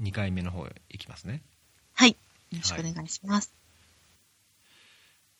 [0.00, 1.42] 2回目の方へ行きますね。
[1.94, 2.10] はい。
[2.10, 2.16] よ
[2.58, 3.52] ろしくお願いします。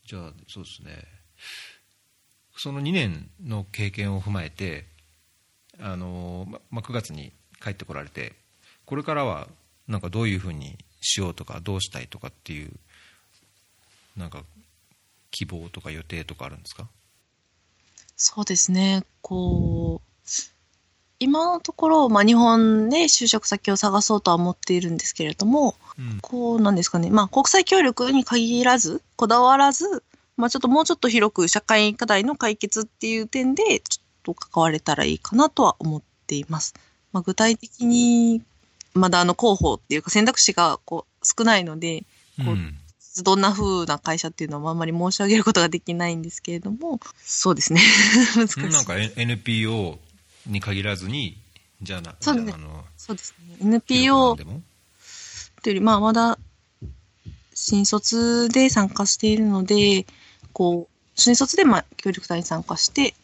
[0.07, 1.05] じゃあ、そうですね。
[2.57, 4.87] その2年の経験を踏まえて、
[5.81, 8.35] あのままあ、9月に帰ってこられて、
[8.85, 9.49] これからは
[9.89, 12.71] なんかどういうふうにしようとか、どうしたいとかっていう、
[14.17, 14.45] なんか
[15.31, 16.89] 希望とか予定とかあるんですか？
[18.17, 19.05] そうですね。
[19.23, 20.29] こう、
[21.23, 27.11] 今のところ、まあ、日本で就職先を探そうとは思っているんですけれども、うんこうなんですかね。
[27.11, 30.03] まあ、国際協力に限らず、こだわらず、
[30.37, 36.75] まあ、ちょっともうちょっと広く社会課題の解決っていう点で、ちょっと関われたらいいかなとは思っています。
[37.13, 38.43] まあ、具体的に、
[38.95, 42.05] まだあの候補っていうか選択肢がこう少ないので、
[42.39, 42.79] こううん
[43.23, 47.83] どんな風な会社っていうのはあんまり申し上げることができないんですけれども、そうですね。
[48.37, 48.61] 難しい。
[48.71, 49.99] なんか NPO
[50.47, 51.39] に限らずに、
[51.81, 52.65] じゃあな、そうですね
[52.97, 53.57] そうですね。
[53.61, 54.63] NPO でも？
[55.63, 56.39] というより、まあ、まだ、
[57.55, 60.07] 新卒で参加しているので、
[60.53, 63.15] こう、新卒で、まあ、協力隊に参加して、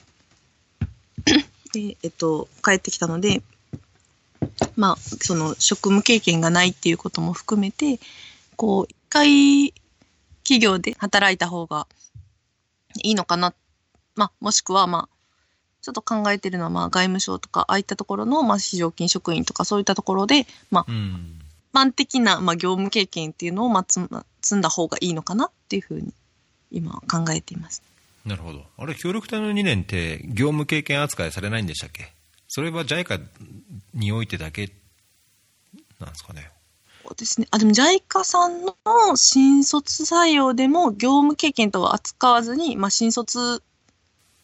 [1.75, 3.43] で、えっと、帰ってきたので、
[4.77, 7.99] まあ、その、職務経験がないっていうことも含めて、
[8.57, 9.75] こう、一回、
[10.45, 11.87] 企業で働いた方が
[13.03, 13.55] いいのかな。
[14.15, 15.18] まあ、もしくは、まあ、
[15.89, 21.41] ちょっと考えてるのは、まあ、外務省とか、ああいったところの、まあ、非常勤職員とか、そういったところで、まあ、うん。
[21.73, 26.13] 一般的な、まあ、業務経験っていうのを、まあ、積ん積んだ方がいいのかなっていうふうに、
[26.71, 27.83] 今は考えています。
[28.27, 28.67] なるほど。
[28.77, 32.13] あれ、協力隊の2年って業務経験扱いされないんでしたっけ？
[32.49, 33.23] それは JICA
[33.95, 34.71] においてだけ
[36.01, 36.51] なんですかね？
[37.05, 37.47] そうですね。
[37.51, 38.75] あ、でも JICA さんの
[39.17, 43.63] 新卒採用でも業務経験とは扱わずに、まあ、新卒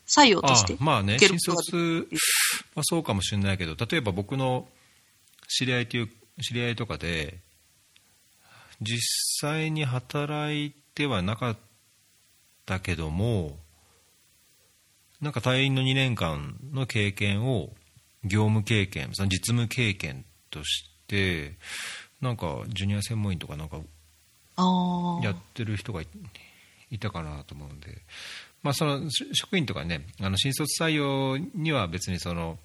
[0.06, 0.84] 採用としてあ。
[0.84, 2.08] まあね、新卒
[2.74, 4.68] はそうかもしれないけど、例えば僕の
[5.48, 6.08] 知り合いという
[6.42, 7.38] 知り合いとかで、
[8.80, 8.98] 実
[9.40, 11.56] 際に働いてはなかっ
[12.66, 13.58] たけども、
[15.20, 17.70] なんか隊員の2年間の経験を
[18.24, 21.54] 業務経験、その実務経験として、
[22.20, 23.78] なんかジュニア専門員とかなんか。
[25.22, 26.06] やってる人がい
[26.90, 28.02] いたかなと思うんで、
[28.64, 29.02] まあ、その
[29.34, 32.58] 職員とかね、あの新卒採用には別にその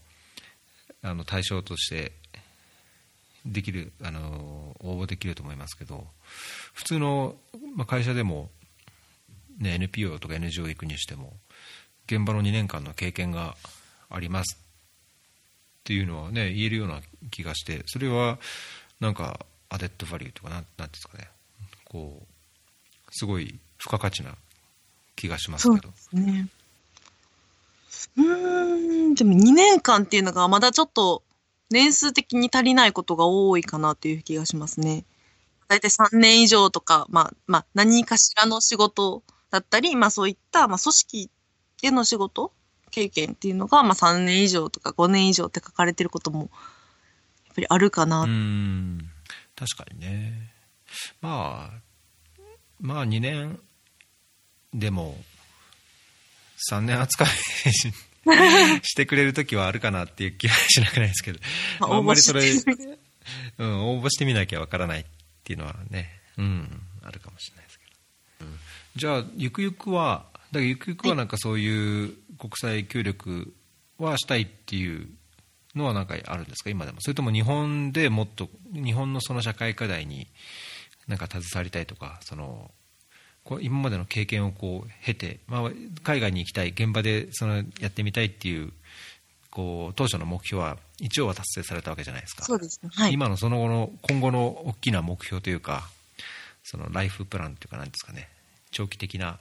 [1.04, 2.14] あの対象として
[3.46, 6.08] できるあの応募できると思いますけど、
[6.74, 7.36] 普通の、
[7.76, 8.50] まあ、会社でも、
[9.60, 11.34] ね、NPO とか NGO 行くにしても、
[12.06, 13.58] 現場の2年間の経験が
[14.10, 14.64] ありますっ
[15.84, 18.40] ていうのはね、言えるような気がして、それは
[19.02, 21.28] なんかアデッドバリューとかなん、なんですかね、
[21.84, 22.28] こう、
[23.12, 24.36] すごい付加価値な
[25.20, 25.92] 気がしますけど。
[25.96, 26.48] すね。
[28.18, 31.24] うーん、でも2年間っていうのがまだちょっと
[31.70, 35.04] 年数的に足りないことが多いかなという気がしますね。
[35.68, 39.22] だいたい3年以上とか、まあ、まあ、何かしらの仕事
[39.52, 41.30] だったり、まあそういった、まあ組織
[41.82, 42.54] での仕事
[42.90, 46.50] 経験っていうのが、まあ3年以上とか5年以上って書かれてることも、やっ
[47.56, 48.24] ぱりあるかな。
[48.24, 49.10] うーん
[49.56, 50.54] 確かにね
[51.20, 51.82] まあ
[52.80, 53.60] まあ2年
[54.74, 55.18] でも
[56.72, 57.28] 3年扱い
[57.74, 57.92] し
[58.84, 61.40] してくれる時はあるかなっていう気はしなくないですけど、
[61.80, 63.00] まああんまりそれ、応募して
[63.58, 65.06] うん、応募してみなきゃわからないっ
[65.44, 67.86] ていうのはね、うん、あるかもしれないですけ
[68.42, 68.60] ど、うん。
[68.96, 73.54] じゃあゆくゆくはだからゆくゆくはなんかそういう国際協力
[73.98, 75.10] はしたいっていう
[75.76, 76.70] のはなんかあるんですか？
[76.70, 77.00] 今でも。
[77.02, 80.28] それとも日本でもっと日本のその社会課題に
[81.08, 82.72] なんか携わりたいとかその
[83.62, 85.72] 今までの経験をこう経て、まあ、
[86.04, 88.72] 海外に行きたい現場でそのやってみたいっていう
[89.50, 92.90] こう当初の目標は一応は達成されたわけじゃないですかそうですね。
[92.94, 93.14] はい。
[93.14, 95.90] 今のその後の今後の大きな目標というか
[96.64, 98.30] そのライフプランというかなんですかね
[98.72, 99.40] 長期的な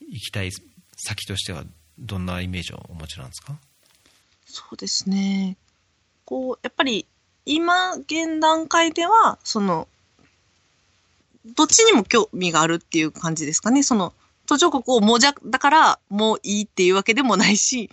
[0.00, 0.50] 行きたい
[0.96, 1.64] 先としては
[1.98, 3.56] どんなイメージをお持ちなんですか？
[4.46, 5.56] そうですね。
[6.24, 7.06] こう、やっぱり、
[7.44, 9.88] 今、現段階では、その、
[11.44, 13.82] どっちにも興味があるっていう感じですかね。
[13.82, 14.12] その、
[14.46, 17.90] 途上国をもうじゃ、だからもういいっていうわけでもないし、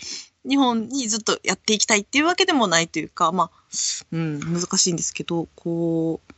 [0.48, 3.50] 日本にずっとやっていきたいっていうわけでもないというか、まあ、
[4.12, 6.34] うん、難しいんですけど、こう、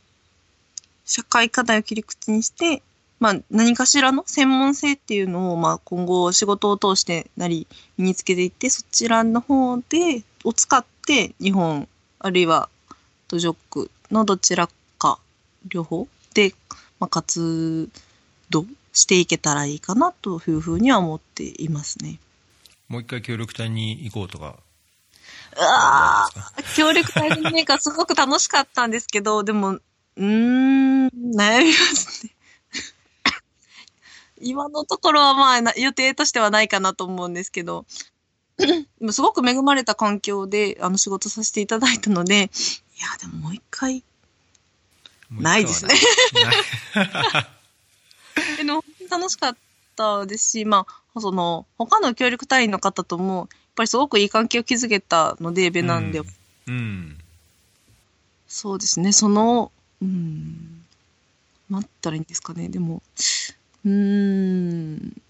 [1.04, 2.82] 社会課題を切り口にして、
[3.20, 7.66] まあ、何かしらの専門性っていうのを、まあ、今後仕事を通してなり
[7.96, 11.88] 身につけていって、そちらの方で、を使って、日本、
[12.18, 12.68] あるいは
[13.28, 14.68] 途上国のどちら
[14.98, 15.18] か、
[15.68, 16.54] 両方で、
[17.04, 17.90] まあ、活
[18.48, 18.64] 動
[18.94, 22.18] していけたらいいかなというふうには思っていますね。
[22.88, 24.56] もう一回協力隊に行こうとか
[25.56, 32.34] うわー協力隊のメーカーすごく楽しかったんですけど、でも、うーん、悩みますね。
[34.40, 37.84] 今のところはまあな予定としてはないかなと思うんですけど、
[39.10, 42.48] すごく恵まれた環境であの仕事させていただいたので、いや、
[43.20, 44.02] でももう一回、
[45.30, 45.94] ないですね。
[48.56, 49.56] でも楽しかっ
[49.96, 56.26] たですし、まあ、その、他の協力隊員の方とも、やっぱりすごくいい関係を築けたので、ベナンでは。
[56.66, 57.18] うん。
[58.46, 60.84] そうですね、その、うん、
[61.68, 63.02] なんったらいいんですかね、でも、
[63.84, 65.22] うーん、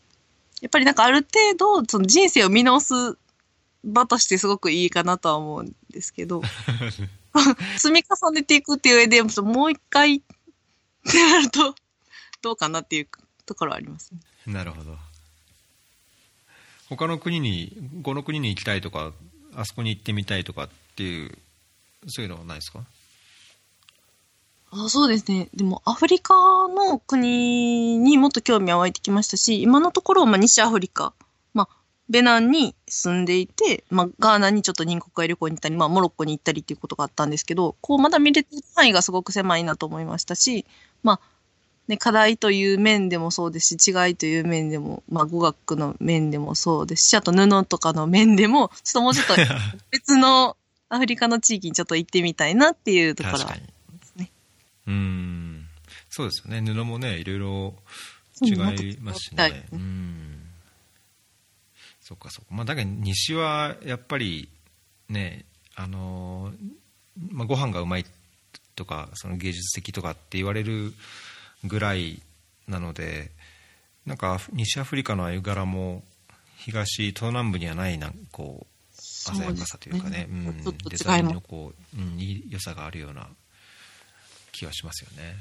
[0.61, 3.17] やっぱりなんかある程度、その人生を見直す
[3.85, 6.43] 場としてすごくいいかなとは思うんですけど、
[7.78, 10.20] 積み重ねていくっていう上で、もう一回っ
[11.10, 11.75] てなると、
[12.42, 13.08] どうかなっていう
[13.46, 14.20] ところはありますね。
[14.52, 14.96] なるほど。
[16.88, 19.12] 他の国に、この国に行きたいとか、
[19.56, 21.36] あそこに行ってみたいとかっていう、
[22.08, 22.84] そういうのはないですか？
[24.76, 25.48] あそうですね。
[25.54, 31.23] でも、アフリカの国にもっと興味は湧いてきましたし、今のところ、まあ、西アフリカ、まあ、
[32.08, 40.66] ベナンに住んでいて、まあ、ガーナにちょっと入国会旅行に行ったり、まあ、モロッコに行ったりっていうことがあったんですけど、こう、まだ見れてる範囲がすごく狭いなと思いましたし、
[41.02, 41.20] まあ、
[41.88, 49.34] ね、課題という面でもそうですし、違いという面でも、まあ、語学の面でもそうですし、あと布とかの面でも、ちょっともうちょっと
[49.90, 50.56] 別の
[50.88, 53.66] アフリカの地域にちょっと行ってみたいなっていうところは確か
[54.16, 54.24] に。
[54.24, 54.30] ね
[54.86, 55.66] うん。
[56.08, 56.62] そうですよね。
[56.62, 57.74] 布もね、いろいろ
[58.42, 59.66] 違いますしはいね。
[59.72, 60.44] うん。
[62.04, 62.54] そっかそっか。
[62.54, 64.50] まあ、だけど西はやっぱり
[65.08, 66.54] ね、あのー、
[67.32, 68.04] まあ、ご飯がうまい
[68.76, 70.92] とか、その芸術的とかって言われる
[71.64, 72.20] ぐらい
[72.68, 73.30] なので、
[74.04, 76.02] なんか西アフリカのああいう柄も
[76.58, 83.28] 東、東南部にはないなんこう鮮やかさというかね、うんデザインのこう、うん、いい良さがあるような
[84.52, 85.36] 気はしますよね。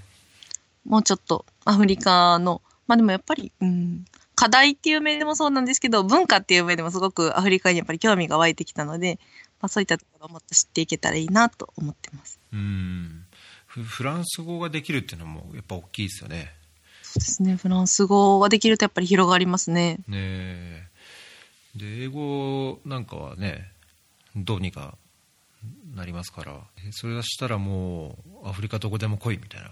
[0.85, 9.19] もうちょっとアフリカの、まあでもやっぱり、うん、課題っていう面でもそうなんですけど、文化っていう面でもすごくアフリカにやっぱり興味が湧いてきたので、
[9.61, 12.39] まあそういったところをもっと知っていけたらいいなと思ってます。
[12.51, 13.25] うん
[13.67, 16.53] フフランス語ができるっていうのもやっぱ大きいですよね。
[17.01, 17.55] そうですね。
[17.55, 19.97] フランス語ができるとやっぱり広がりますね。
[20.07, 20.87] ねえ
[21.75, 23.71] で英語なんかはね
[24.35, 24.95] どうにか
[25.95, 26.59] なりますから
[26.91, 29.71] それをしたらもうアフリカどこでも来いみたいな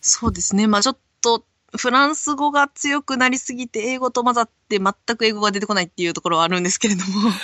[0.00, 0.66] そうですね。
[0.66, 1.44] まあちょっと、
[1.76, 7.30] フランス語が強くなりすぎて、英語と混ざって全く英語が出てこないっていうところはあるんですけれども。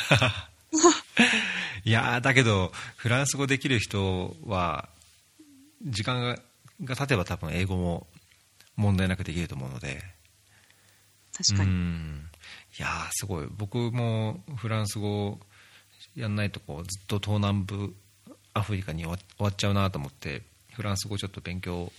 [1.84, 4.88] いやーだけどフランス語できる人は
[5.82, 6.38] 時間が
[6.84, 8.06] が経てば多分英語も
[8.76, 10.02] 問題なくできると思うので
[11.36, 11.70] 確かに。
[11.70, 12.28] うん
[12.78, 15.38] いやーすごい僕もフランス語
[16.16, 17.94] やんないとこうずっと東南部
[18.54, 20.42] アフリカに終わ終わっちゃうなと思って
[20.72, 21.92] フランス語ちょっと勉強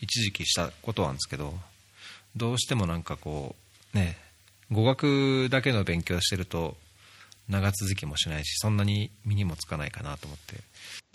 [0.00, 1.54] 一時期したことはあるんですけど
[2.36, 3.54] どうしてもなんかこ
[3.94, 4.16] うね
[4.70, 6.76] 語学だけの勉強してると
[7.48, 10.56] 長続きもしないしそんなに身にもつかないかなと思って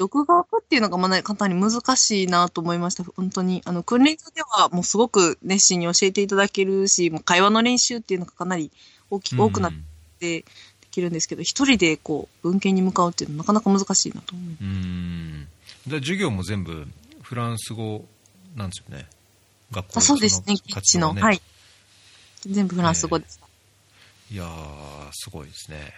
[0.02, 3.04] 独学っていうのがまだ簡単に難しいなと思いました。
[3.04, 3.62] 本当に。
[3.66, 8.72] あの、訓練所ではもうすごく熱心に教えていただけるし、もう会話の練習っていうのがかなり
[9.12, 9.74] 大き多くなっ
[10.20, 10.46] てで
[10.90, 14.48] きるんですけど、一人でこう、文献に向かうっていうのはなかなか難しいなと思う。
[14.60, 15.48] うん
[15.86, 16.88] で授業も全部
[17.22, 18.06] フランス語
[18.56, 19.08] なんですよね。
[19.72, 21.14] 学校あそうですね、そキッチの。
[21.14, 21.42] はい。
[22.42, 23.48] 全部フランス語でした。
[24.32, 25.94] いやーすごいですね。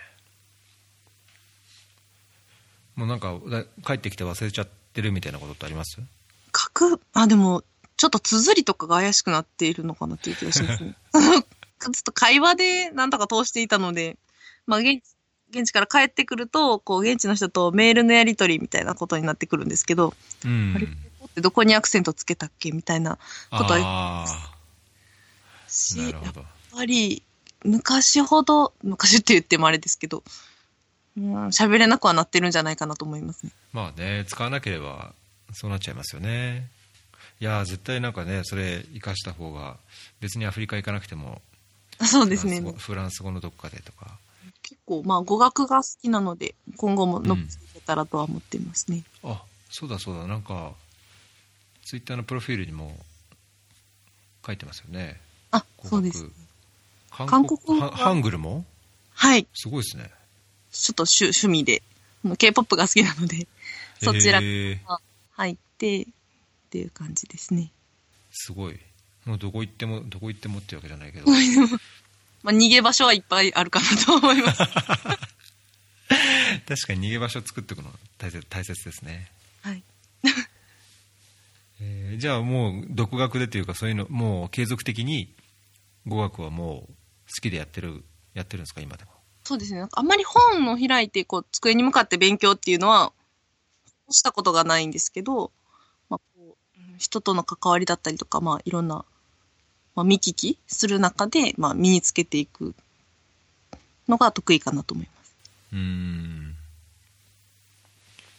[2.95, 5.97] もうなんかだ帰ってきて忘れちゃってるみたいなことってあります？
[6.55, 7.63] 書く、あ、でも、
[7.97, 10.95] ちょっと綴りとかが怪しくなっているのかなっていう気がしますね。
[11.13, 14.17] ちょっと会話でなんとか通していたので、
[14.67, 15.15] まあ現地、
[15.49, 20.13] 現地から帰ってくると、こう、現地の人とメールのやり取りみたいなことになってくるんですけど、
[20.45, 20.73] うん。
[20.75, 20.87] あれ？
[21.35, 23.17] でどこにアクセントつけたっけみたいな
[23.51, 24.53] ことはあ
[25.67, 26.33] し、やっ
[26.71, 27.23] ぱり、
[27.65, 30.23] 昔ほど、昔って言ってもあれですけど、
[31.17, 33.51] うん、喋れなくはなってるんじゃないかなと思いますね。
[33.71, 35.13] まあね使わなければ
[35.51, 36.67] そうなっちゃいますよね
[37.39, 39.77] いやー絶対なんかねそれ生かした方が
[40.19, 41.41] 別にアフリカ行かなくても
[41.99, 43.21] あそうですねフランス。
[43.21, 44.17] 語のどこかでとか
[44.63, 49.03] 結構、まあ、語学が好きなので、今後も残してたらとは思っていますね。
[49.23, 50.71] あそうだそうだなんか
[51.85, 52.97] ツイッターのプロフィールにも
[54.45, 55.19] 書いてますよね
[55.51, 56.27] あ、そうです。
[57.11, 58.65] 韓韓国ハングルも？
[59.13, 59.47] はい。
[59.53, 60.09] すごいですね
[60.71, 61.83] ちょっと趣趣味で、
[62.23, 63.47] もう K-POP が好きなので、
[64.01, 64.79] そちらへー
[65.33, 66.05] 入って、っ
[66.71, 67.71] ていう感じですね。
[68.31, 68.79] すごい
[69.25, 71.27] もうどこ行ってもどこ行ってもってわけじゃないけど
[72.41, 74.57] まあ、逃げ場所はいっぱいあるかなと思います。
[76.67, 79.83] 確かに逃げ場所を作っておくの大切大切ですね、はい。
[82.23, 85.33] えーじゃあもう独学でというかそういうのもう継続的に
[86.07, 86.93] 語学はもう
[87.27, 88.03] 好きでやってる
[88.33, 89.11] やってるんですか今でも？
[89.43, 89.85] そうですね。
[89.91, 93.11] あんまり本を開いて、こう、机に向かって勉強っていうのは、
[94.09, 95.51] したことがないんですけど、
[96.09, 99.03] まあ、こう、うん人との関わりだったりとか、まあ、いろんな、
[99.95, 102.73] まあ、見聞きする中で、まあ、身につけていく
[104.07, 105.35] のが得意かなと思います。
[105.73, 106.55] うーん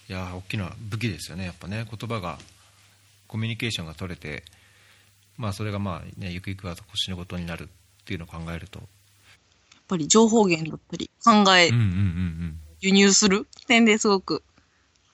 [0.09, 2.39] いやー大きな武器ですよねやっぱね言葉が
[3.35, 4.45] コミュニケーションが取れて
[5.37, 7.67] まあそれがまあねゆくゆくは腰のことになるっ
[8.05, 8.79] ていうのを考えると。
[8.79, 8.87] やっ
[9.89, 11.91] ぱり情報源だったり、考えうんうんうんう
[12.47, 12.59] ん。
[12.81, 14.45] 輸入する点ですごく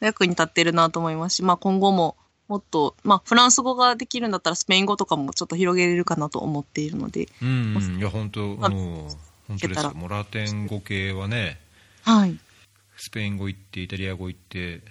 [0.01, 2.15] 役に立ってるなと思いますし、まあ今後も
[2.47, 7.99] もっと、まあフランス語ができるんだったらスペイン語とかもちょっと広げれるかなと思っているので、うんうん。
[7.99, 9.11] いや本当まあもう
[9.49, 9.95] 本当ですよ。
[9.95, 11.59] もうラテン語系はね
[12.03, 12.39] はい。
[12.99, 14.83] スペイン語行ってイタリア語行って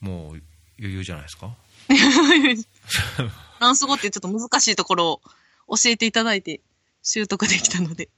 [0.00, 0.42] もう
[0.80, 1.54] 余裕じゃないですか？
[1.88, 5.20] フランス語ってちょっと難しいところ
[5.68, 6.60] を教えていただいて
[7.02, 8.08] 習得できたので。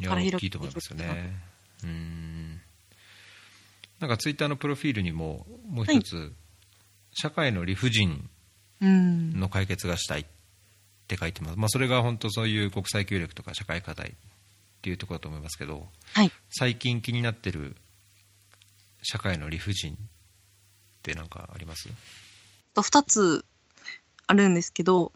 [0.00, 1.36] いや大きいと思いますよね
[1.84, 2.60] うん
[3.98, 6.32] なんかツイッターのプロフィールにももう一つ、
[7.12, 8.30] 社会の理不尽
[8.80, 9.38] うん。
[9.38, 10.26] の解決がしたいっ
[11.06, 14.12] て書いてます、まあ、それが本当そういう国際協力とか社会課題っ
[14.80, 16.32] ていうところだと思いますけどはい。
[16.48, 17.76] 最近気になってる
[19.02, 19.98] 社会の理不尽
[21.00, 21.88] って何かあります？
[22.74, 23.44] と二つ
[24.26, 25.12] あるんですけど、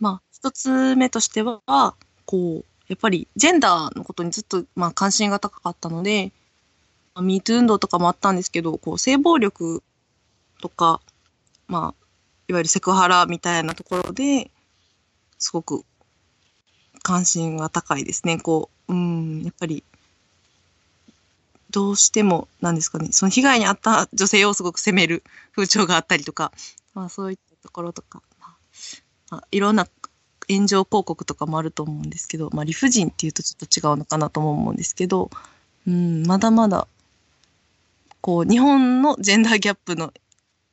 [0.00, 1.60] まあ、一つ目としては、
[2.24, 6.32] こう、やっぱりジェンダーのことにずっと、まあ、関心が高かったので、
[7.14, 9.82] まあ、ミート運動とかもあったんですけど、こう、性暴力
[10.60, 11.00] とか、
[11.68, 12.06] まあ、
[12.48, 14.50] いわゆるセクハラみたいなところで、
[15.38, 15.84] すごく
[17.02, 18.38] 関心が高いですね。
[18.38, 19.84] こう、うん、やっぱり、
[21.76, 25.22] どうしても、なんですかね、その被害に遭った女性をすごく責める
[25.54, 26.50] 風潮があったりとか、
[26.94, 28.22] まあそういったところとか、
[29.28, 29.86] まあいろんな
[30.48, 35.28] 炎上広告とかもあると思うんですけど、まあ理不尽っていうとちょっと違うのかなと思うんですけど、
[35.86, 36.88] うん、まだまだ、
[38.22, 40.14] こう、日本のジェンダーギャップの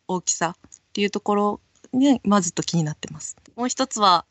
[0.08, 1.60] 大きさっていうところ
[1.92, 3.36] に、まずっと気になってます。
[3.58, 4.24] もう一つは、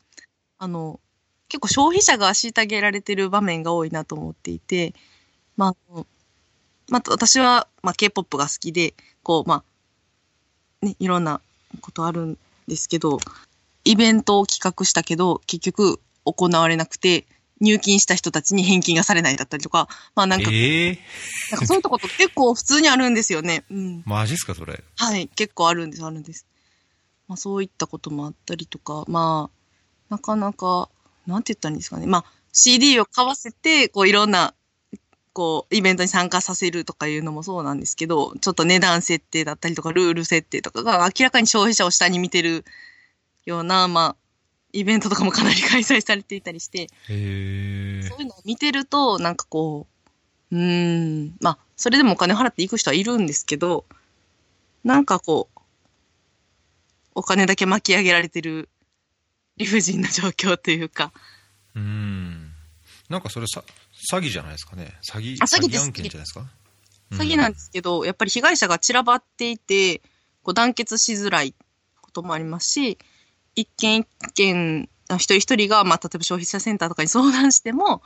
[0.57, 0.99] あの、
[1.49, 4.95] 結構消費者が虐げられてる場面が多いなと思っていて、
[5.55, 6.05] まあ、
[6.89, 9.63] まあ、私は、まあ、K-POP が好きで、こう、ま
[10.81, 11.41] あ、ね、いろんな
[11.81, 12.37] ことあるん
[12.67, 13.19] ですけど、
[13.85, 17.25] イベントを企画したけど、結局行われなくて、
[17.59, 20.99] 入金した人たちに返金がされないだったりとか、まあなんか、ええ
[21.51, 23.63] なんかそういうとこと結構普通にあるんですよね。
[23.71, 24.03] うん。
[24.05, 26.45] マジっすかそれはい、結構あるんです、あるんです。
[27.27, 30.89] まあそういったこともあったりとか、まあ、なかなか、
[31.25, 32.05] なんて言ったらいいんですかね。
[32.05, 34.53] まあ CD を買わせて、こういろんな、
[35.33, 42.63] こう、イベントに参加させるとかいうのもそうなんですけど、ちょっと値段設定だったりとか、ルール設定とかが明らかに消費者を下に見てる
[43.45, 44.15] ような、まあ、
[44.71, 49.87] イベントとかもかなり開催されていたりして、そういうのを見てると、なんかこ
[50.51, 53.85] う、うーん、まあ、それでもお金払って行く人はいるんですけど、
[54.83, 55.59] なんかこう、
[57.15, 58.69] お金だけ巻き上げられてる
[59.57, 61.11] 理不尽な状況というか、
[61.75, 62.51] うん。
[63.09, 63.63] なんかそれさ
[64.11, 64.97] 詐欺じゃないですかね。
[65.03, 66.45] 詐欺あ詐欺案件じゃないですか？
[67.11, 69.99] 詐欺なんですけど、やっぱり被害者が散らばっていて、
[70.41, 71.53] こう団結しづらい
[72.01, 72.97] こともありますし、
[73.55, 78.01] 一件一件、あ一人一人が、まあ、例えば消費者センターとかに相談しても、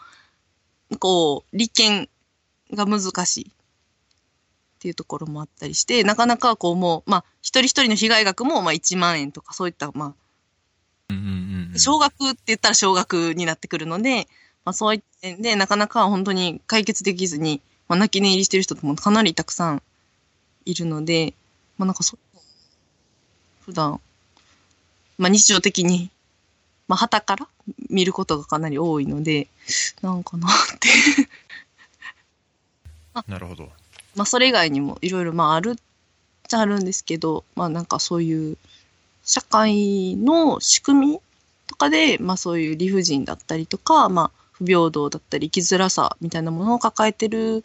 [0.99, 2.09] こう、立件
[2.73, 3.53] が難しいっ
[4.79, 10.15] ていうところもあったりして、なかなかこうもう、まあ、一人一人の被害額も、まあ、1万円とか、そういった、ま
[11.09, 11.79] うんうんうんうあ、ん。
[11.79, 14.27] 少額って言ったら少額になってくるので、
[14.67, 19.81] まあ、そういった点で、なかなか本当に解決できずに、まあ、泣き寝入りしてる人もかなりたくさん
[20.65, 21.33] いるので、
[21.77, 22.39] まあ、なんかそう、
[23.61, 24.01] 普段、
[25.17, 26.09] まあ、日常的に、
[26.89, 27.47] まあ、旗から
[27.89, 29.47] 見ることがかなり多いので、
[30.01, 30.89] なんかなって。
[33.25, 33.71] なるほど
[34.17, 35.81] まあ、それ以外にもいろいろ、まあ、あるっ
[36.45, 38.57] ちゃあるんですけど、まあ、なんかそういう、
[39.23, 41.19] 社会の仕組み
[41.67, 47.63] とかで、まあ、そういう理不尽だったりとか、まあ、不平等だったり、生きづらさみたいなものを抱えてる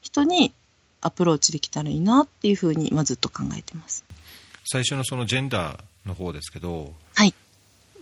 [0.00, 0.52] 人に
[1.00, 4.04] アプローチできたらいいなっていうふうに、まあ、ずっと考えてます。
[4.66, 7.34] 最初のそのジェンダーの方ですけどはい。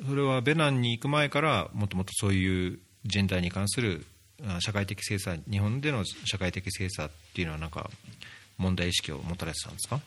[0.07, 4.07] それはベナンに行く前からもともとそういうジェンダーに関する
[4.47, 7.91] あ社会的制裁日本での社会的制裁っていうのはなんか
[8.59, 10.01] 問題意識を持たれてたんですか？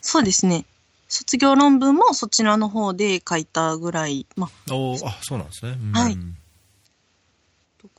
[0.00, 0.64] そうですね。
[1.08, 6.16] 卒業論文もそちらの方で書いたぐらい、まあ、おーあそうなんですね、うんはい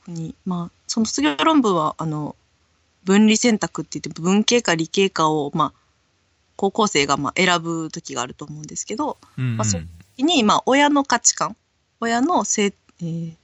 [0.04, 2.36] 特に、まあ、その卒業論文は、あの、
[3.04, 5.72] 分離選択って言って文系か理系かを、まあ、
[6.56, 9.56] 高校生がまあ選ぶ時があると思うんですけど、うんうん。
[9.56, 9.82] まあそう
[10.16, 11.56] 時に、まあ、親の価値観、
[12.00, 13.34] 親の性、えー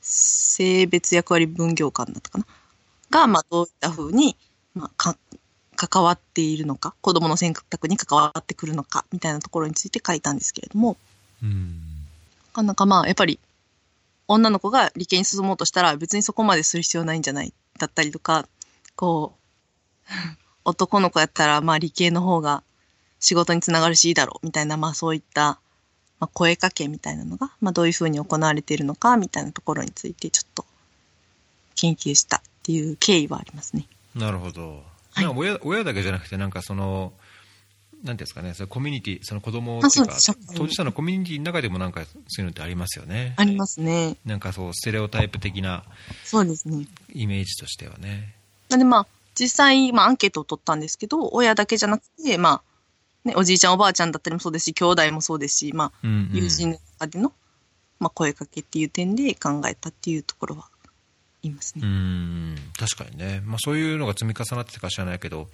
[0.00, 2.46] 性別役割分業感だったかな
[3.10, 4.36] が、まあ、どういったふうに、
[4.74, 5.16] まあ、か、
[5.76, 10.96] 関わっているのか、子供の選択に関わってくるのか、みたいなところについて書いたんですけれども、
[11.42, 11.80] うん。
[12.48, 13.38] なかなかまあ、やっぱり、
[14.32, 17.52] 女の子が理系に進もうとしたら別にそこまでする必要ないんじゃない？
[17.78, 18.46] だったりとか、
[18.94, 20.12] こう、
[20.64, 22.62] 男の子やったらまあ理系の方が
[23.18, 25.58] 仕事につながるしいいだろうみたいな、まあそういった、
[26.20, 30.64] まあ、声かけみたいなのが、まあどういうふうに行われているのかみたいなところについてちょっと
[31.74, 33.86] 研究したっていう経緯はありますね。
[34.14, 35.26] なるほど、はい。
[35.26, 37.12] 親親だけじゃなくてなんかその
[38.02, 40.16] なんですかねそのコミュニティその子供あっていうか
[40.56, 44.16] 当事者のコミュニティの中でもなんかそういうのってありますよねありますね。
[44.24, 45.84] なんかそうステレオタイプ的な
[46.24, 46.86] そうですね。
[47.12, 48.34] イメージとしてはね
[48.70, 52.62] なんでまあ、実際、まあアンケートを取ったんですけど、親だけじゃなくて、ま
[53.24, 57.32] あ、ね、おじいちゃんおばあちゃんだったりもそうですし、兄弟もそうですし、まあ、うんうん友人の中での、
[57.98, 60.68] まあ、声かけっていう点で考えたっていうところは
[61.42, 61.86] 言いますうね。
[61.86, 65.48] ん確かにね、まあ、そういうのが積み重なってたか知らないけど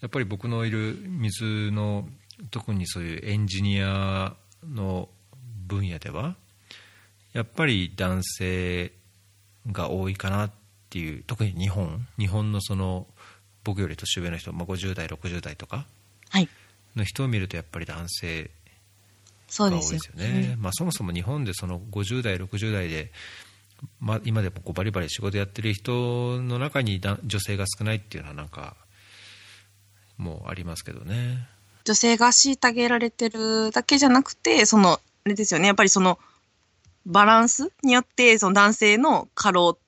[0.00, 2.08] やっぱり僕のいる水の
[2.50, 4.34] 特にそういうエンジニア
[4.68, 5.08] の
[5.66, 6.36] 分野では
[7.32, 8.92] やっぱり男性
[9.70, 10.50] が多いかなっ
[10.90, 13.06] ていう特に日本日本のその
[13.64, 15.86] 僕より年上の人、まあ、50代60代とか
[16.30, 16.48] はい。
[16.96, 18.50] の人を見るとやっぱり男性
[19.50, 20.56] が多いですよね。
[20.58, 23.12] まあ、そもそも日本でその50代、60代で、
[24.00, 28.76] まあ、今でもこうバリバリ仕事やってる人の中にだ女性が少ないっていうのはなんか
[30.18, 31.48] もうありますけどね。
[31.84, 36.18] 女性が虐げられてるだけじゃなくて、その、あれですよね、やっぱりその、
[37.06, 39.78] バランスによって、その男性の過労、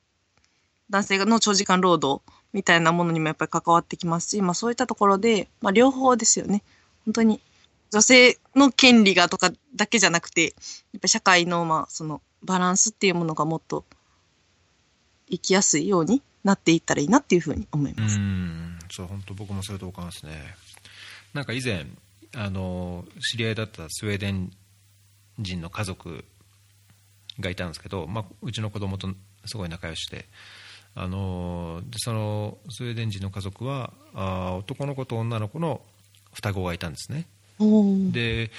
[0.89, 2.23] 男性の長時間労働
[2.53, 6.63] みたいなものにもやっぱり関わってきますし、まあそういったところで、まあ両方ですよね。
[7.05, 7.41] 本当に、
[7.91, 13.85] 女性の権利がとかだけじゃなくて、やっぱり社会の、まあその、バランスっていうものがもっと
[15.31, 18.19] 生きやすいようになっていったらいいなっていうふうに思いうます。
[18.19, 20.55] ん、そう、本当僕もそれと同感ですね。
[21.35, 21.87] なんか以前、
[22.35, 24.53] あの、知り合いだったスウェーデン
[25.39, 26.25] 人の家族
[27.39, 29.09] がいたんですけど、まあ、うちの子供と
[29.47, 30.27] すごい仲良しで、
[30.95, 35.83] あのでそのスウェーデン人の家族はあー男の子と女の子の
[36.33, 37.27] 双子がいたんですね。
[38.13, 38.51] で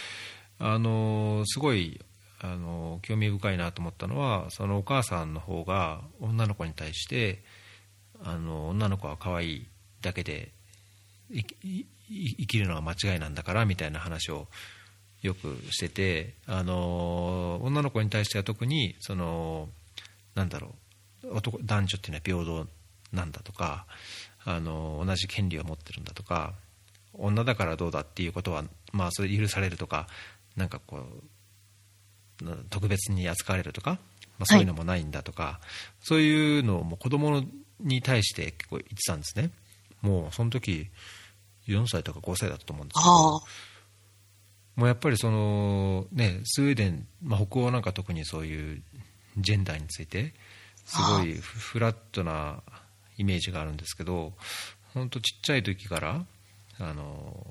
[0.59, 1.99] あのすごい
[2.39, 7.43] あの興味深いなと思ったのはそのお母さんの方が女の子に対して
[8.23, 9.67] あの女の子は可愛い
[10.01, 10.51] だけで
[11.31, 11.85] いい
[12.39, 14.47] 生きるのは間違いなんだからみたいな話を
[15.21, 19.69] よくしててあの女の子に対しては特にその
[20.35, 20.75] なんだろ
[21.23, 22.69] う男男女っていうのは平等
[23.13, 23.85] なんだとか
[24.43, 26.53] あの同じ権利を持ってるんだとか
[27.13, 30.07] 女だからどうだっていうことは、まあ、それ許されるとか
[30.55, 30.97] なんかこ
[32.41, 33.99] うな特別に扱われるとか、
[34.39, 35.59] まあ、そういうのもないんだとか、
[36.01, 37.43] そういうのをもう子供
[37.79, 39.51] に対して結構言ってたんですね
[40.01, 40.89] もうその時
[41.67, 43.41] 4歳とか5歳だったと思うんですけど。
[44.75, 48.81] もうやっぱりその、ね、スウェーデン、まあ、北欧なんか特にそういう
[49.37, 50.33] ジェンダーについて
[50.85, 52.63] すごいフフラットな
[53.17, 54.33] イメージがあるんですけど
[54.93, 56.25] 本当ちっちゃい時から
[56.79, 57.45] あの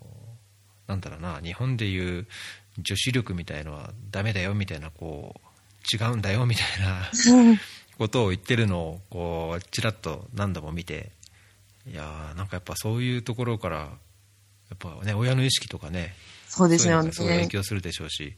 [0.86, 2.26] なんだろうな日本でいう
[2.78, 7.10] 女子力みたいのはダメだよみたいなこう違うんだよみたいな
[7.96, 11.12] ことを言ってるのをこうちらっと何度も見て
[11.86, 13.86] いやーなんかやっぱそういうところからや
[14.74, 16.14] っぱね親の意識とかね
[16.48, 17.12] そうですよね。
[17.12, 18.34] そう影響するでしょうし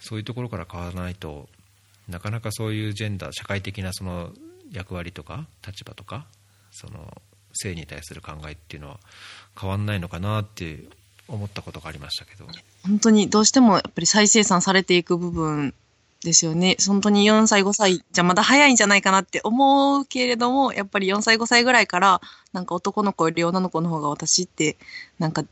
[0.00, 1.48] そういうところから変わらないと
[2.08, 4.32] なかなかそういうジェンダー社会的なその
[4.72, 6.26] 役割とか立場とか
[6.70, 7.20] その
[7.52, 9.00] 性に対する考えっていうのは
[9.58, 10.84] 変わんないのかなって
[11.26, 12.46] 思ったことがありましたけど。
[12.84, 15.74] 本当にどうしてもやっぱり再生産されていく部分
[16.24, 16.76] ですよね。
[16.86, 22.20] 本当に4歳、5歳じゃまだ早いんじゃないかなって思うけれども、やっぱり4歳、5歳ぐらいから、
[22.52, 24.76] なんか男の子より女の子の方が私って、
[25.18, 25.44] なんか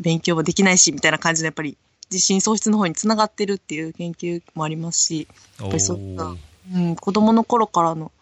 [0.00, 1.76] 勉強もできないし、みたいな感じでやっぱり
[2.10, 5.28] 自信喪失の方につながってるっていう研究もありますし、
[5.60, 6.34] やっぱりそういった
[6.74, 8.12] うん、子供の頃からの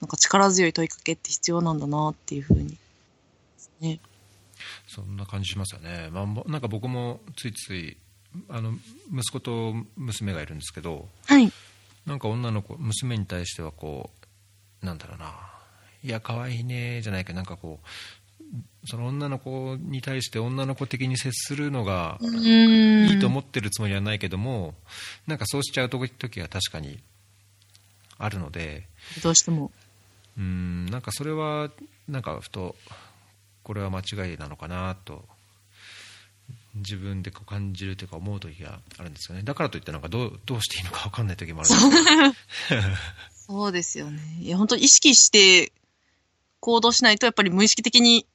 [0.00, 2.76] なんか力強い問いかけって必要なんだなっていうふうに。
[3.80, 4.00] ね。
[4.86, 7.96] そんな感じしますよね、まあも、なんか僕もついつい
[8.48, 8.72] あの
[9.12, 11.52] 息子と娘がいるんですけどはい。
[12.06, 14.10] なんか女の子娘に対してはこ
[14.82, 15.32] うなんだろうな
[16.02, 17.86] いや可愛いねじゃないけどなんかこう
[18.84, 23.06] その女の子に対して女の子的に接するのがうん。
[23.08, 24.74] いいと思ってるつもりはないけども
[25.26, 26.98] なんかそうしちゃう時時が確かに
[28.18, 28.88] あるので
[29.22, 29.70] どうしても。
[30.36, 31.70] うんなんかそれは
[32.08, 32.74] なんかふと
[33.62, 35.24] これは間違いなのかなと
[36.74, 39.42] 自分でこう感じるというか思う時があるんですよね。
[39.42, 42.04] だからといってなんかどうどうしていいのか分かんない時もあるんです
[42.68, 42.82] けど。
[43.46, 43.72] そう。
[43.72, 44.20] ですよね。
[44.40, 45.72] いや、本当に意識して
[46.60, 48.26] 行動しないと、やっぱり無意識的に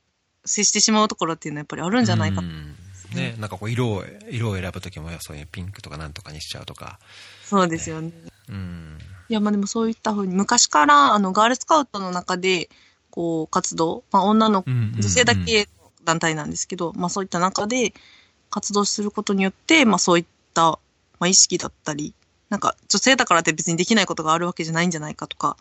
[0.45, 2.41] 接してしまうところっていうのはやっぱりあるんじゃないか。
[3.13, 7.00] ね、なんかこう色を色を選ぶ時もそういうピンクとかなんとかにしちゃうとか、
[7.43, 8.12] そうですよね。
[8.50, 8.97] うん、
[9.30, 12.69] いや、まあでもそういったふうに、昔から、あの、ガールスカウトの中で、
[13.10, 17.93] こう、活動、まあ女の、うんうんうん女性だけの団体なんですけど、まあそういった中で
[18.50, 20.80] 活動することによって、まあそういった、
[21.20, 22.14] まあ意識だったり、
[22.50, 25.58] なんか女性だからって別にできないことがあるわけじゃないんじゃないかとか、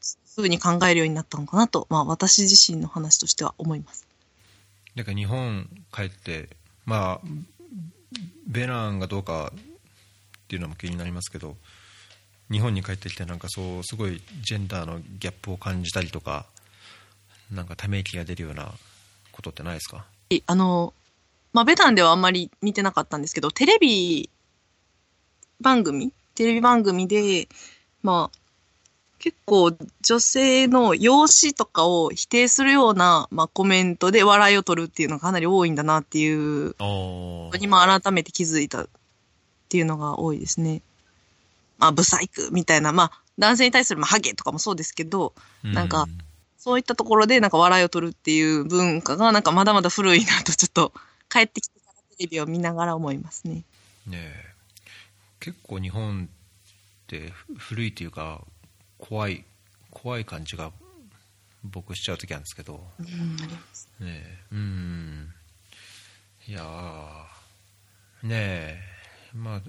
[0.00, 4.06] そういうふうに考えるようになったのかなと、まあ私自身の話としては思います。
[4.94, 6.48] だから日本帰って
[6.84, 7.28] まあ
[8.46, 9.58] ベナンがどうかっ
[10.48, 11.56] ていうのも気になりますけど
[12.50, 16.46] 日本に帰ってきてなんかそうすごいジェンダーのギャップを感じたりとか
[17.52, 18.72] なんかため息が出るような
[19.30, 20.04] ことってないですか？
[20.30, 20.92] いあの、
[21.52, 24.30] まあ、ベタンではあんまり見てなかったんですけど、テレビ
[25.60, 27.48] 番組テレビ番組で、
[28.02, 28.38] まあ、
[29.18, 38.88] 結構女性の容姿とかを否定するような、まあ、コメントで笑いを取るっていうのがかなり多いんだなっていうおに、まあ、改めて気づいたっ
[39.68, 40.82] ていうのが多いですね。
[41.78, 45.32] まあ、ブサイクみたいな、まあ、男性に対する、まあ、ハゲとかもそうですけど、
[45.64, 46.06] なんか
[46.56, 50.92] そういったところでなんか笑いを取るっていう文化がなんかまだまだ古いなとちょっと
[51.28, 53.64] 帰ってきてからテレビを見ながら思いますね。
[54.06, 54.58] ねえ。
[55.40, 58.44] 結構日本ってふ古いというか
[58.98, 59.44] 怖い
[59.90, 60.72] 怖い感じが
[61.64, 62.84] 僕しちゃう時あるんですけど。
[62.98, 63.36] うん。
[63.36, 63.46] ね
[64.00, 64.38] え。
[64.52, 65.32] うん。
[66.46, 68.26] いやー。
[68.26, 68.80] ねえ。
[69.34, 69.60] まあ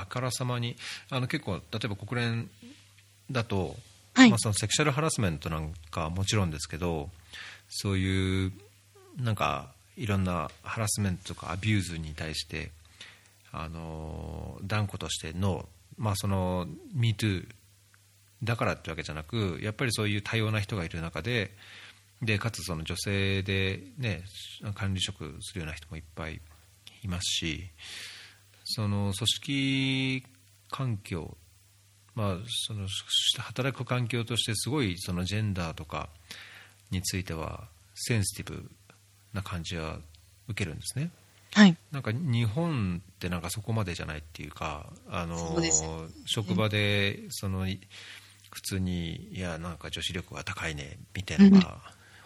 [0.00, 0.76] あからさまに
[1.10, 2.50] あの結構例えば国連
[3.30, 3.76] だと、
[4.14, 4.30] はい。
[4.30, 7.10] まあ、そのセクシャルハラスメントなんかはもちろんですけど
[7.68, 8.52] そういう
[9.18, 12.70] なんかいろんなハラスメントとか abuse に対して
[13.52, 17.46] あの断固としての、まあ、その MeToo
[18.42, 21.52] だからってわけじゃなくやっぱりそういう多様な人がいる中で
[22.20, 24.22] でかつその女性で、ね、
[24.74, 26.40] 管理職するような人もいっぱい
[27.02, 27.64] いますし
[28.64, 30.24] その組織
[30.70, 31.36] 環境、
[32.14, 32.86] まあ、その
[33.38, 36.08] 働く環境としてすごいそのジェンダーとか
[36.90, 38.70] についてはセンシティブ
[39.34, 39.98] な感じは
[40.48, 41.10] 受けるんですね。
[41.52, 41.76] はい。
[41.92, 45.70] なんか日本ってなんかそこまでじゃないっていうか、あそのね
[46.24, 47.66] 職場でその
[48.50, 51.78] 普通にいやなんか女子力が高いねみたいなのが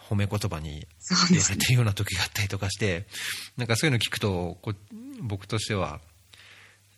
[0.09, 0.87] 褒め言葉に
[1.31, 1.49] 言わ。
[1.49, 3.05] れてるような時があったりとかして、
[3.57, 4.73] なんかそういうの聞くとこ
[5.21, 5.99] 僕としては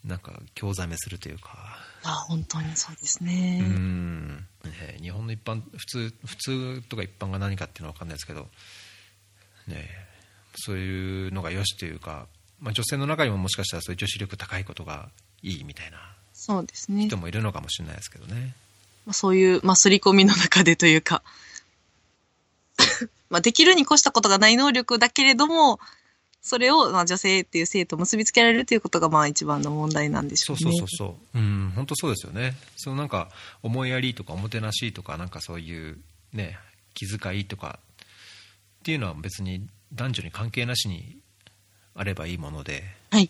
[0.05, 1.77] なんか興ざめするというか。
[2.03, 3.59] あ、本当にそうですうね。
[3.59, 4.45] んね
[5.01, 8.47] 日本の一般普通普通とか一般が何かっていうのは分かんないですけど、
[9.67, 9.89] ね、
[10.55, 12.27] そういうのがよしというか、
[12.59, 15.09] まあ、女性の中にももしかしたらそういう女子力高いことが
[15.41, 15.97] いいみたいな
[16.33, 17.17] そうですね人。
[17.17, 18.55] もいるのかもしれないですけどね。
[19.05, 21.23] まあ、そういう、まあ、刷り込みの中でというか、
[23.29, 25.79] まあ、できるに越したことがない能力だけれども、
[26.41, 30.77] それを、まあ、女性っていう性と結びつけられるということが、まあ、一番の問題なんでしょそううね。
[30.79, 32.55] そうそうそう、うん、本当そうですよね。
[32.75, 33.29] そのなんか
[33.61, 35.99] 思いやりとかおもてなしとかなんかそういう
[36.33, 36.57] ね
[36.95, 37.79] 気遣いとか
[38.81, 41.17] っていうのは別に男女に関係なしに
[41.95, 43.29] あればいいもので、はい。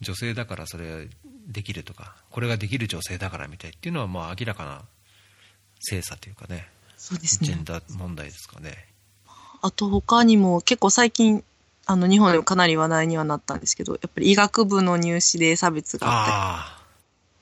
[0.00, 1.08] 女性だからそれ
[1.46, 4.82] できるとかこれができる女性だからみたいっていうのはまあ明らかな
[5.78, 6.68] 性差というかね
[7.00, 7.46] そうですね。
[7.46, 8.86] ジェンダー問題ですかね。
[9.62, 11.42] あと他にも結構最近、
[11.86, 16.40] あの、日本でもかなり話題にはなったんですけど、やっぱり医学部の入試で差別があったり、あ
[16.78, 16.82] あ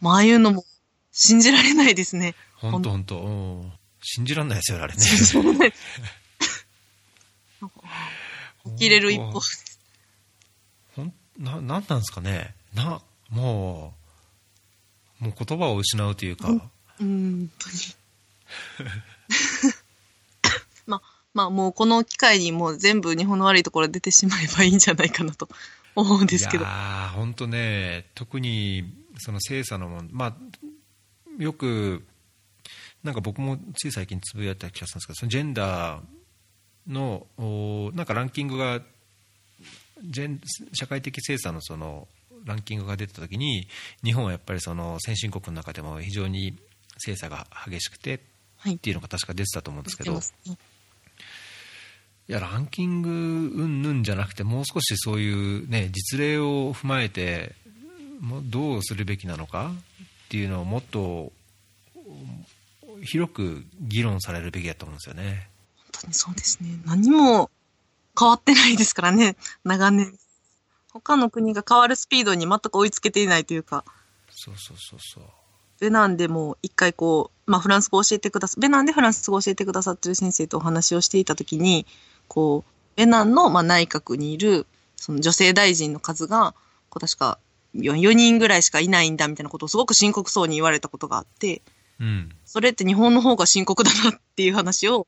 [0.01, 0.65] まあ、ああいうのも
[1.11, 2.37] 信じられないですね。
[2.55, 3.31] 本当本当う
[3.65, 5.03] ん信じられないですよあれね。
[8.69, 9.41] 信じられる一歩。
[10.95, 12.55] ほんななんなんですかね？
[12.75, 13.01] な
[13.31, 13.95] も
[15.21, 16.61] うもう言葉を失うというか、うんうん、
[17.01, 17.77] 本当に。
[20.87, 21.03] まあ、
[21.35, 25.49] まあ、もうこの機会にもう全部日本の悪いところ出てしまえばいいんじゃないかなと
[25.95, 26.65] 思うんですけど。
[26.65, 30.37] いやー本当ね特にその精査のもんまあ
[31.43, 32.07] よく
[33.03, 36.03] なんか僕もつい最近つぶやいた気がするんですけどそのジェンダー
[36.89, 38.81] のおなんかランキングが
[40.73, 42.09] 社会的精査のその
[42.45, 43.67] ランキングが出た時に
[44.05, 46.57] 日本はやっぱりその先進国の中でも非常に
[46.99, 48.21] 精査が激しくて
[48.57, 48.79] はいっ。
[48.79, 50.57] ていうのが確か出てたと思うんですけどますね
[52.29, 57.55] いやランキングうんぬんじゃなくてもう少しそういう、ね、実例を踏まえて
[58.51, 59.73] どうするべきなのか
[60.27, 61.33] っていうのをもっと
[63.03, 65.49] 広く議論されるべきだと思うんですよね。
[65.93, 66.81] 本当にそうですね。
[66.87, 67.51] 何も
[68.19, 70.19] 変わってないですからね、長年。
[70.93, 73.85] 他の国が変わるスピードに全く追いつけていないというか。
[74.31, 75.25] そうそうそうそう。
[75.81, 81.87] ベナンでも一回こう、まあフランス語を教えてくださ、ベナンでフランス語を教えてくださってる先生とお話をしていたときに、
[82.27, 86.55] こう、ベナンのまあ内閣にいる、その女性大臣の数が、
[86.91, 87.39] こう確か
[87.75, 91.63] 4, 4人ぐらいしかいないんだみたいなことをすごく深刻そうに言われたことがあって、
[92.01, 92.31] うん。
[92.45, 95.07] それって日本の方が深刻だなっていう話を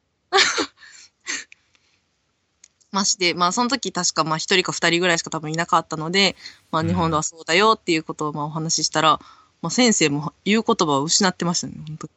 [2.93, 6.37] まして、まあその時確かまあ一人か二人ぐらいしか多分いなかったので、
[6.71, 9.21] まあ日本ではそうだよっていうことをまあお話ししたら、
[9.63, 12.07] まあ先生も言う言葉を失ってましたね、本当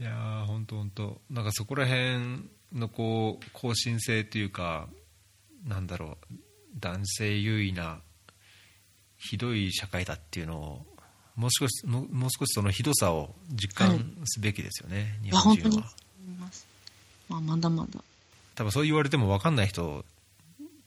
[0.00, 4.88] いやー、本当本当なんかそこら辺のこう、更新性というか、
[5.66, 6.34] なんだろう、
[6.78, 8.00] 男性優位な、
[9.18, 10.86] ひどい社会だっていうのを、
[11.36, 15.74] もう少し、もうもう少しそのひどさを実感すべきですよね、日いや、本人は。
[15.74, 16.69] 思います。
[17.30, 18.00] まあまだまだ。
[18.56, 20.04] 多分そう言われても分かんない人、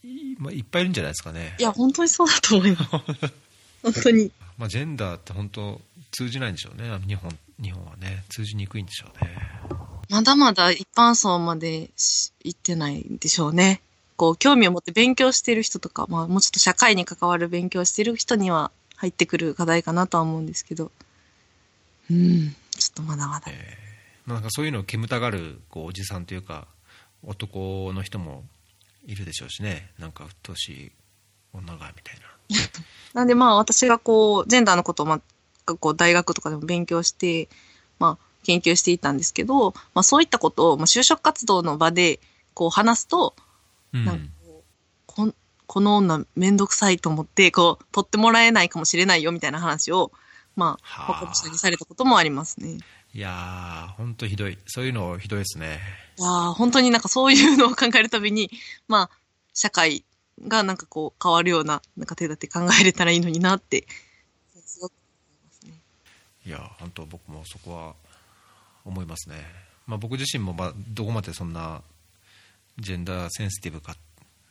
[0.04, 1.64] い,、まあ、いっぱいいるんじゃないですかねい。
[1.64, 2.90] や、本当にそうだと思います。
[3.82, 4.32] 本当に。
[4.58, 9.36] まあ、ジェンダーって本当通じないんでしょうね日本日本はね通じにくいんでしょうね
[10.10, 13.82] まだまだ一般層までし行ってないんでしょうね。
[14.16, 20.92] こう、興味を持って勉強してる人とか、まあもうちょっと社会に関わる勉強してる人には入ってくる課題かなとは思うんですけど。
[22.12, 23.48] うん、ちょっとまだまだ。
[23.48, 23.83] まあ
[24.28, 26.68] なんかそういうのを煙たがるこうおじさんというか
[27.26, 28.44] 男の人も
[29.06, 29.92] いるでしょうしね。
[30.00, 30.92] なんか鬱陶しい
[31.54, 32.34] 女がみたいな。
[33.14, 35.22] なんでまあ私がこう、ジェンダーのことをま
[35.66, 37.50] あ、こう大学とかでも勉強して、
[38.00, 42.20] まあ研究していたんですけど、まあそういったことを、まあ就職活動の場で
[42.54, 43.36] こう話すと、
[43.94, 44.06] うん。
[44.06, 44.26] なんか
[45.06, 50.12] こんこの女めんどくさいと思って、こう、取ってもらえないかもしれないよみたいな話を、
[50.56, 51.16] まあ、はあ。
[51.20, 52.78] 他の人にされたこともありますね。
[53.14, 54.58] いやー本当ひどい。
[54.66, 55.80] そういうのひどいですね。
[56.18, 58.50] いやー本当になんかそういうのを考えるたびに、
[58.88, 59.10] まあ、
[59.54, 60.04] 社会
[60.48, 63.86] がなんかこう変わるような、なんか手立て考えれたらいいのになって、
[64.66, 65.82] すごく思いますね。
[66.46, 67.96] いや本当僕もそこは
[68.86, 69.36] 思いますね、
[69.88, 71.82] まあ、僕自身もまあどこまでそんな
[72.80, 73.96] ジェンダーセンシティブか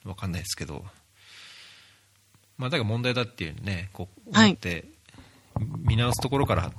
[0.05, 0.85] わかんないですけど
[2.57, 4.85] まあだから問題だっていうねこうはい思って
[5.83, 6.72] 見直すところから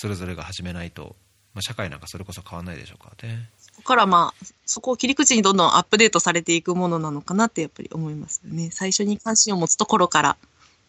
[0.00, 1.14] それぞれが始めないと、
[1.52, 8.70] まあ、社会なんかそれこそ変わらないでしょうからねそこからまあ、そこを切り口にどんどんアップデートされていくものなのかなってやっぱり思いますよね。
[8.72, 10.36] 最初に関心を持つところから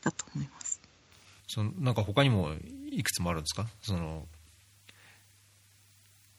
[0.01, 0.79] だと思います。
[1.47, 2.53] そのなんか他にも
[2.89, 3.67] いくつもあるんですか？
[3.81, 4.25] その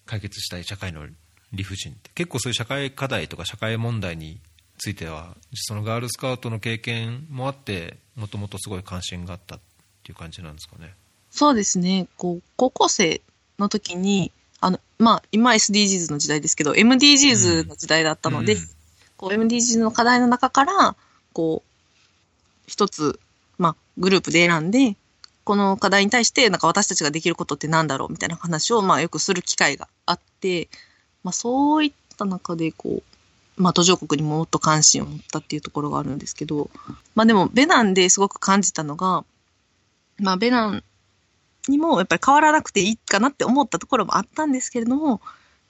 [0.07, 1.07] 解決したい社会の
[1.53, 4.41] 理不尽って結構そういう社会課題とか社会問題に
[4.79, 9.61] ついてはそのガールスカウトの経験もあってもともとすごい関心があったっ
[10.03, 10.95] ていう感じなんですかね
[11.33, 12.09] そうですね。
[12.19, 13.23] こう、高校生
[13.59, 18.61] の時に、あの、まあ、今 SDGs の時代ですけど、MDGs の時代だったので、うん。
[19.17, 20.95] こう、MDGs の課題の中から、
[21.33, 21.69] こう、
[22.67, 23.19] 一つ、
[23.57, 24.95] まあ、グループで選んで、
[25.45, 30.69] この課題に対して、なんか私たちができることってなんだろうみたいな話を、まあ、よくする機会があって、
[31.25, 36.69] まあ、そういった中で、こう、まあ、途上国にももっと関心を持ったっていうところがあるんですけど、
[37.15, 39.25] まあ、でも、ベナンですごく感じたのが、
[40.19, 40.85] まあ、ベナン
[41.69, 45.21] にもやっぱり変わらなくていいかなって思ったところもあったんですけれども、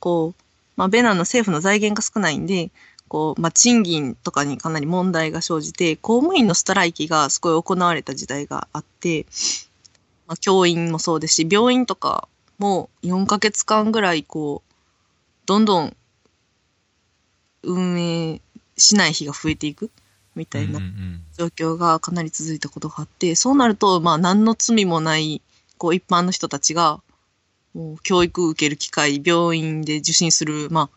[0.00, 0.42] こう、
[0.76, 2.70] まあ、ベナンの政府の財源が少ないんで、
[3.08, 9.26] こう、まあ、賃金とかにかなり問題が生じて、公務員のストライキがすごい行われた時代があって、
[10.26, 12.26] まあ、教員もそうですし、病院とか
[12.58, 14.72] も4ヶ月間ぐらい、こう、
[15.44, 15.96] どんどん
[17.62, 18.40] 運営
[18.78, 19.90] しない日が増えていく
[20.34, 20.80] みたいな
[21.36, 25.42] 状況がかなり続いたことがあって、そうなると、まあ、何の罪もない、
[25.82, 27.02] こう、一般の人たちが、
[27.74, 30.90] もう、教育を受ける機会、病院で受診する、まあ、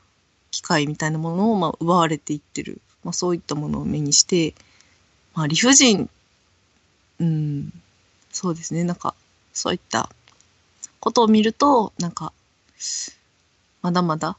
[0.51, 2.79] 機会みたいなものを、まあ、奪われていってる。
[3.03, 4.53] まあ、そういったものを目にして、
[5.33, 6.07] まあ、理不尽、
[7.19, 7.73] うん、
[8.31, 9.15] そうですね、なんか、
[9.53, 10.07] そういった
[10.99, 12.31] ことを見ると、なんか、
[13.81, 14.37] まだまだ、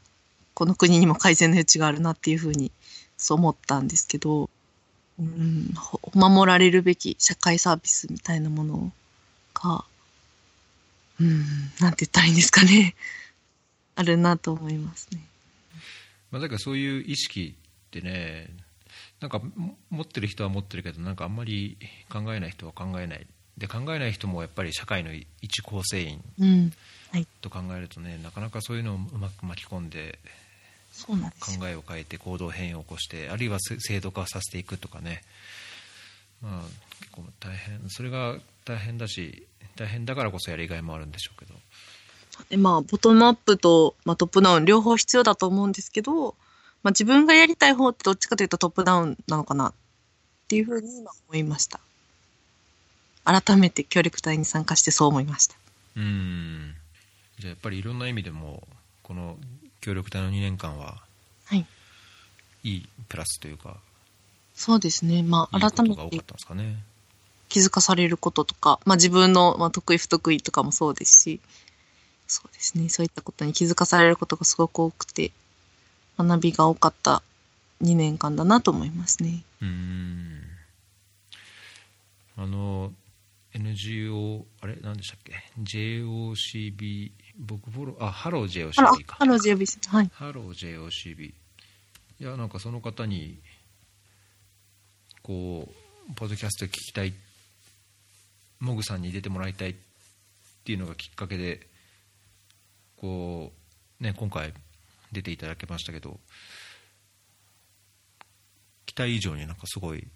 [0.53, 2.71] この国にも改善の余地があるなっていうふうに、
[3.17, 4.49] そう思ったんですけど、
[5.19, 5.73] うん、
[6.13, 8.93] 守られるべき社会サービスみたいなもの
[9.53, 9.83] が、
[11.19, 11.45] うん、
[11.79, 12.95] なんて言ったらいいんですかね。
[13.95, 15.25] あるなと思いますね。
[16.29, 18.49] まあ、だからそういう意識ってね
[19.19, 21.77] なんかも持ってる人は持ってるけどなんかあんまり
[22.09, 23.25] 考えない人は考えない
[23.57, 26.73] で考えない人もやっぱり社会の一構成員うん。
[27.11, 27.27] はい。
[27.41, 30.19] と考えるとねなかなかそういうのをうまく巻き込んで
[30.91, 31.31] そうなん。
[31.31, 35.23] 考えを変えて行動変容を起こしてあるいはせ制度化させていくとかね、
[36.41, 36.61] まあ、
[36.99, 41.53] 結構大変それが大変だし大変だからこそやりがいもあるんでしょうけど
[42.49, 46.35] でまあ、ボトムアップと、まあ、トップダウン両方必要だと思うんですけど、
[46.83, 49.73] まあ、自分がやりたい方ってどっちかというとトップダウンなのかなっ
[50.47, 51.79] ていうふうに今思いました。
[53.25, 55.55] 改めて協力隊に参加してそう思いました。
[55.97, 56.75] うん
[57.39, 58.67] じゃあやっぱりいろんな意味でも
[59.03, 59.37] この
[59.81, 61.01] 協力隊の2年間は
[61.45, 61.65] はい。
[62.63, 63.77] いいプラスというか
[64.53, 65.23] そうですね。
[65.23, 66.77] まあ、いいこと改めてが多かったんですかね
[67.49, 71.39] 気づかされることとか、まあ自分の、まあ、得意不得意とかもそうですし、
[72.27, 72.89] そうですね。
[72.89, 75.31] そういったことに気づかされることがすごく多くて、
[76.17, 77.23] 学びが多かった
[77.81, 79.43] 2年間だなと思いますね。
[79.61, 80.41] うん
[82.39, 82.91] あの
[83.53, 84.77] NGO あれ？
[84.81, 89.79] 何でしたっけ？JOCB 僕フォローあハロー JOCB かハロージオビス。
[89.87, 90.09] はい。
[90.13, 91.33] ハロー JOCB い
[92.19, 93.39] やなんかその方に
[95.23, 95.67] こ
[96.09, 97.13] うポッドキャスト聞きたい
[98.59, 99.75] モグさんに出てもらいたいっ
[100.63, 101.67] ていうのがきっかけで
[102.97, 103.51] こ
[103.99, 104.53] うね今回
[105.11, 106.19] 出ていただけましたけど
[108.85, 110.07] 期待以上になんかすごい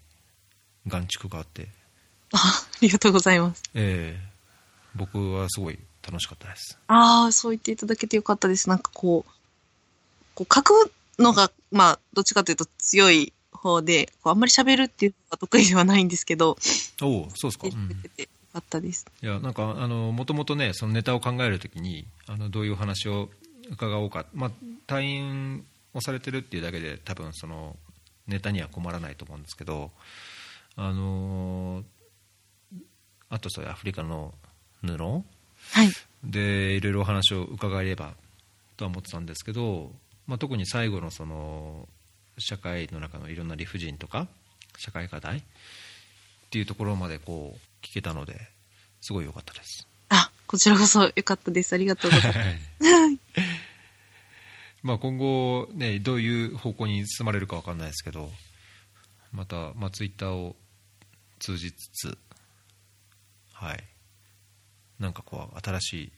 [0.86, 1.68] 眼蓄があって
[2.32, 3.62] あありがとうございます。
[3.74, 4.32] ええ
[4.94, 8.68] 僕はすごい楽しかったですああ、そう言っていただけてよかったです。
[8.68, 9.32] なんかこう、
[10.34, 16.56] こう書くのが、まあ、どっちかというと強い方で、こうあんまり喋るっていうのが得意ではないんですけど、
[17.00, 19.06] おおそうですか、言ってくれてよかったです。
[19.22, 23.30] いやなんかあのもともとねそのネタを考えるときにあのどういうお話を
[23.70, 24.50] 伺おうか、まあ、
[24.86, 27.76] 退院をされてるっていうだけで多分その
[28.26, 29.90] ネタには困らないと思うんですけど
[30.76, 31.84] あの
[33.28, 34.34] あとそういうアフリカの
[34.82, 34.96] 布。
[34.96, 35.88] はい。
[36.24, 38.14] でいろいろお話を伺えれば
[38.76, 39.90] とは思ってたんですけど、
[40.26, 41.88] まあ、特に最後のその
[42.38, 44.26] 社会の中のいろんな理不尽とか
[44.78, 45.42] 社会課題っ
[46.50, 48.36] ていうところまでこう聞けたので
[49.00, 49.86] すごい良かったです。
[50.08, 51.74] あ、こちらこそよかったです。
[51.74, 53.42] ありがとうございます。
[54.82, 58.30] まあ今後、ね、どういう方向に進まれるか分かんないですけど
[59.32, 60.56] また、まあ、ツイッターを
[61.38, 62.18] 通じつつ
[63.52, 63.84] はい
[64.98, 66.12] なんかこう新しい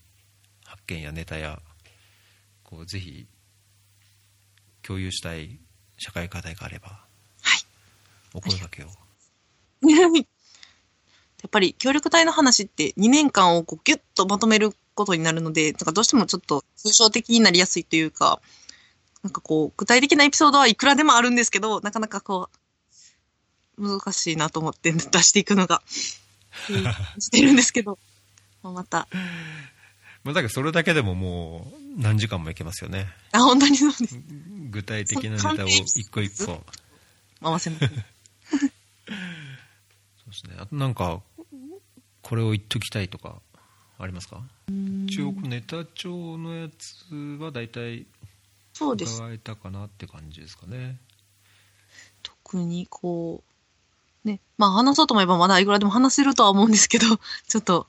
[0.64, 1.60] 発見やネタや
[2.62, 3.26] こうぜひ
[4.82, 5.58] 共有したい
[5.96, 6.88] 社会課題があれば
[7.42, 7.60] はい。
[8.34, 8.88] お声掛けを。
[11.44, 18.40] やっぱり協力隊の話って2年間をこうギュッとまとめることになるので、なんかどうしてもちょっと抽象的になりやすいというか、
[19.22, 22.48] なんかこう、具体的なエピソードはいくらでもあるんですけど、なかなかこ
[23.78, 25.82] う、難しいなと思って出していくのが、
[26.70, 26.72] う
[27.18, 27.98] んしてるんですけど、
[28.62, 29.08] まあまた、
[30.24, 33.06] まあ、だけどそれだけでももう何時間もいけますよね。
[33.32, 34.18] あ、本当にそうです。
[34.70, 36.64] 具体的なネタを一個一個。
[37.42, 37.84] 回せます。
[37.86, 37.90] そ
[40.26, 40.56] うですね。
[40.58, 41.20] あとなんか
[42.22, 43.40] これを言っときたいとか
[43.98, 44.42] ありますか？
[45.06, 48.06] 一応ネタ帳のやつは大体
[48.72, 49.18] そうです。
[49.18, 50.98] 伺えたかなって感じですかね。
[52.22, 53.44] 特にこ
[54.24, 57.06] う、ね、まあ話そうと思えばまだいくらでも話せるとは思うんですけど、
[57.46, 57.86] ちょっと、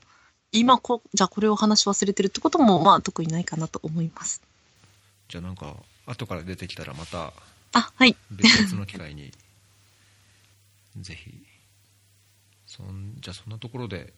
[0.52, 4.42] 今こ、じゃあこれを話し忘れてるってことも、まあ特にないかなと思います。
[5.28, 7.32] じゃあなんか後から出てきたらまた
[7.72, 8.16] あ、はい。
[8.30, 9.32] 別々の機会に
[10.96, 11.44] ぜひ
[12.66, 14.14] そんじゃあそんなところで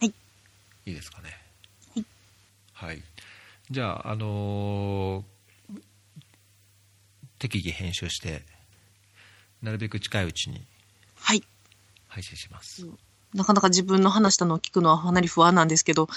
[0.00, 0.14] はい
[0.86, 1.36] いいですかね
[1.94, 2.04] はい、
[2.72, 3.02] はい、
[3.70, 5.32] じゃああのー
[7.38, 8.44] 適宜編集して
[9.62, 10.64] なるべく近いうちに
[11.16, 11.42] はい。
[12.06, 12.86] 配信します、
[13.34, 16.08] なかなか自分の話したのを聞くのはかなり不安なんですけど、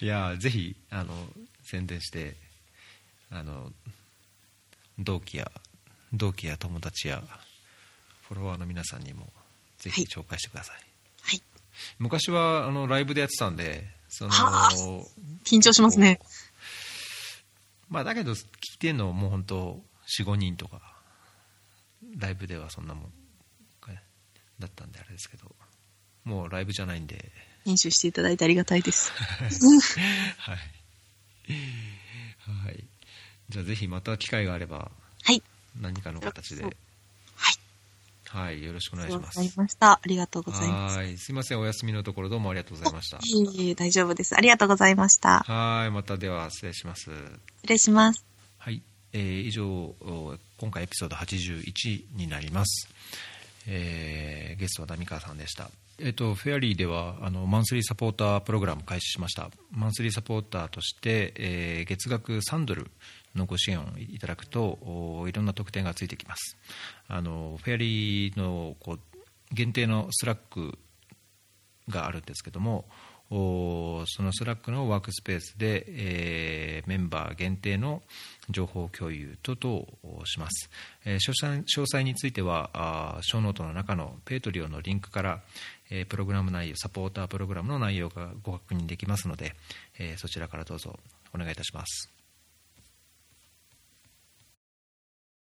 [0.00, 1.12] いやぜひあの
[1.62, 2.36] 宣伝して
[3.30, 3.72] あの
[4.98, 5.50] 同期や
[6.12, 7.22] 同期や友達や
[8.28, 9.26] フォロワーの皆さんにも
[9.78, 10.76] ぜひはい紹介してください、
[11.22, 11.42] はい。
[11.98, 14.70] 昔はあのライブでやってたんでそのはあ
[15.44, 16.20] 緊張しますね。
[17.88, 18.36] まあだけど聞
[18.76, 19.80] いてんのもう本当
[20.18, 20.80] 45人とか
[22.18, 23.10] ライブではそんなもんね
[24.58, 25.50] だったんであれですけど
[26.24, 27.32] もうライブじゃないんで
[27.64, 29.10] 編集していただいてありがたいです。
[30.38, 30.58] はい、
[32.64, 32.84] はい、
[33.48, 34.90] じゃあぜひまた機会があれば
[35.22, 35.42] はい。
[35.80, 36.76] 何かの形ではい。
[38.28, 39.92] はいよろしくお願いしますました。
[39.92, 40.96] ありがとうございます。
[40.96, 43.20] はいすいませんお休みのところどうもありがとうございましたい
[43.60, 44.36] えいえ、大丈夫です。
[44.36, 45.40] ありがとうございました。
[45.40, 48.24] はいまたでは失礼します失礼します。
[48.58, 52.88] はい、えー以上お今回エピソード81になります、
[53.66, 55.70] えーゲストは浪川さんでした。
[55.98, 59.50] えっ、とフェアリーではあのマンスリーサポータープログラム開始しました。
[59.70, 62.90] マンスリーサポーターとして、えー月額3ドル
[63.34, 66.56] のご支援をいただくとおいろんな特典がついてきます。
[67.08, 69.00] あのフェアリーのこう
[69.54, 70.78] 限定の Slack
[71.88, 72.84] があるんですけども、
[73.30, 78.02] その Slack のワークスペースで、えー、メンバー限定の
[78.50, 80.70] 情報共有等々します、
[81.04, 85.40] えー、詳細詳細についてはあ show note の中の Patreon のリンクから、
[85.90, 89.54] えー、プログラム内容サポータープログラムの内容がご確認できますので、
[89.98, 90.98] えー、そちらからどうぞ
[91.34, 92.13] お願いいたします。